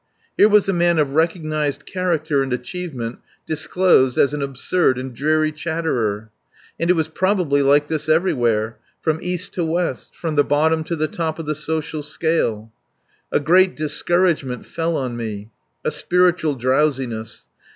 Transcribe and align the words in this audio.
Here 0.35 0.49
was 0.49 0.67
a 0.67 0.73
man 0.73 0.97
of 0.97 1.11
recognized 1.13 1.85
character 1.85 2.41
and 2.41 2.51
achievement 2.51 3.19
disclosed 3.45 4.17
as 4.17 4.33
an 4.33 4.41
absurd 4.41 4.97
and 4.97 5.13
dreary 5.13 5.51
chatterer. 5.51 6.31
And 6.79 6.89
it 6.89 6.93
was 6.95 7.07
probably 7.07 7.61
like 7.61 7.87
this 7.87 8.09
everywhere 8.09 8.77
from 9.03 9.19
east 9.21 9.53
to 9.53 9.63
west, 9.63 10.15
from 10.15 10.37
the 10.37 10.43
bottom 10.43 10.83
to 10.85 10.95
the 10.95 11.07
top 11.07 11.37
of 11.37 11.45
the 11.45 11.53
social 11.53 12.01
scale. 12.01 12.71
A 13.31 13.39
great 13.39 13.75
discouragement 13.75 14.65
fell 14.65 14.97
on 14.97 15.15
me. 15.15 15.51
A 15.85 15.91
spiritual 15.91 16.55
drowsiness. 16.55 17.45